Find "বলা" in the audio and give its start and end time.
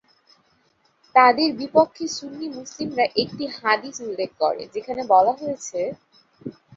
5.13-5.33